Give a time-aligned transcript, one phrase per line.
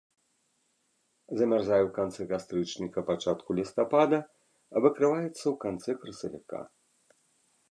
[1.41, 4.19] Замярзае ў канцы кастрычніка-пачатку лістапада,
[4.87, 6.59] выкрываецца ў канцы красавіка.